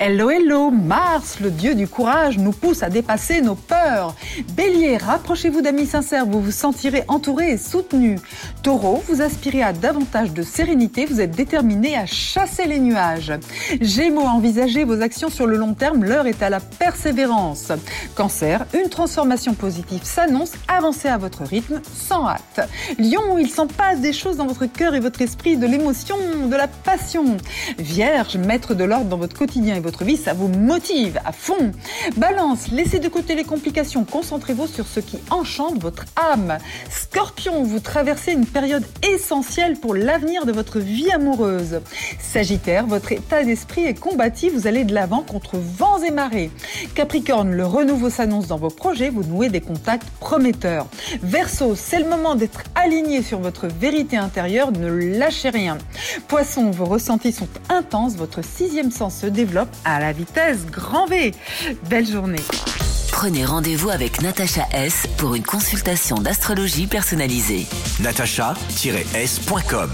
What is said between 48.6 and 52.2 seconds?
projets, vous nouez des contacts prometteurs. Verseau, c'est le